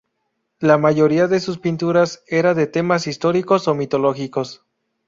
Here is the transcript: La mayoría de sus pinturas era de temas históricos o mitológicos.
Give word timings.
La 0.59 0.79
mayoría 0.79 1.27
de 1.27 1.39
sus 1.39 1.59
pinturas 1.59 2.23
era 2.25 2.55
de 2.55 2.65
temas 2.65 3.05
históricos 3.05 3.67
o 3.67 3.75
mitológicos. 3.75 4.65